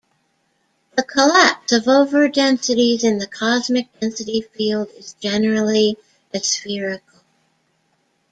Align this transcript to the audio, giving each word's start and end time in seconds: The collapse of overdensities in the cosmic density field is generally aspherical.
The 0.95 1.03
collapse 1.03 1.71
of 1.71 1.83
overdensities 1.83 3.03
in 3.03 3.19
the 3.19 3.27
cosmic 3.27 3.87
density 3.99 4.41
field 4.41 4.89
is 4.97 5.13
generally 5.13 5.95
aspherical. 6.33 7.19